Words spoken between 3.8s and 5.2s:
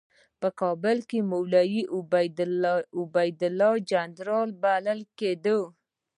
جنرال بلل